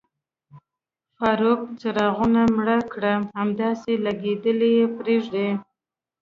[1.17, 5.49] فاروق، څراغونه مړه کړه، همداسې لګېدلي یې پرېږدئ.